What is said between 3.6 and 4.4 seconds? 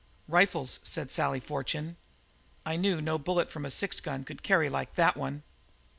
a six gun